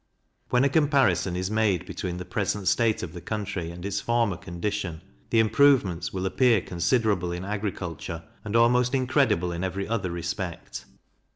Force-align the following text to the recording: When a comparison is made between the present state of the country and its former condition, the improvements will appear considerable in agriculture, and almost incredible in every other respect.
When 0.49 0.63
a 0.63 0.67
comparison 0.69 1.35
is 1.35 1.51
made 1.51 1.85
between 1.85 2.17
the 2.17 2.25
present 2.25 2.67
state 2.67 3.03
of 3.03 3.13
the 3.13 3.21
country 3.21 3.69
and 3.69 3.85
its 3.85 4.01
former 4.01 4.35
condition, 4.35 5.01
the 5.29 5.37
improvements 5.39 6.11
will 6.11 6.25
appear 6.25 6.59
considerable 6.59 7.31
in 7.31 7.45
agriculture, 7.45 8.23
and 8.43 8.55
almost 8.55 8.95
incredible 8.95 9.51
in 9.51 9.63
every 9.63 9.87
other 9.87 10.09
respect. 10.09 10.85